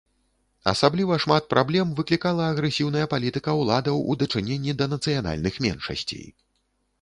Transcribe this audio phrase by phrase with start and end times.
[0.71, 6.27] Асабліва шмат праблем выклікала агрэсіўная палітыка ўладаў у дачыненні да нацыянальных меншасцей.